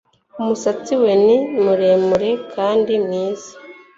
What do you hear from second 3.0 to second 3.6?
mwiza